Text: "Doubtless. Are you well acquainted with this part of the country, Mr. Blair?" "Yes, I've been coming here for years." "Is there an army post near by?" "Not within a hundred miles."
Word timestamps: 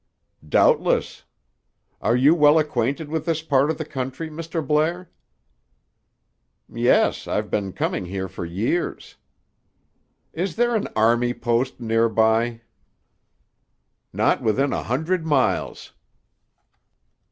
"Doubtless. 0.49 1.25
Are 2.01 2.15
you 2.15 2.33
well 2.33 2.57
acquainted 2.57 3.07
with 3.09 3.25
this 3.27 3.43
part 3.43 3.69
of 3.69 3.77
the 3.77 3.85
country, 3.85 4.31
Mr. 4.31 4.65
Blair?" 4.65 5.11
"Yes, 6.67 7.27
I've 7.27 7.51
been 7.51 7.71
coming 7.71 8.05
here 8.07 8.27
for 8.27 8.43
years." 8.43 9.17
"Is 10.33 10.55
there 10.55 10.75
an 10.75 10.87
army 10.95 11.35
post 11.35 11.79
near 11.79 12.09
by?" 12.09 12.61
"Not 14.11 14.41
within 14.41 14.73
a 14.73 14.81
hundred 14.81 15.23
miles." 15.23 15.93